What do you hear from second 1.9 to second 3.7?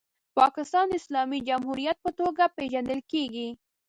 په توګه پیژندل کیږي.